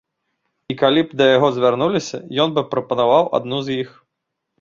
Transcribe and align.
І 0.73 0.77
калі 0.81 1.01
б 1.09 1.17
да 1.19 1.27
яго 1.31 1.49
звярнуліся, 1.57 2.21
ён 2.45 2.55
бы 2.55 2.61
прапанаваў 2.71 3.29
адну 3.41 3.61
з 3.69 3.77
іх. 3.83 3.89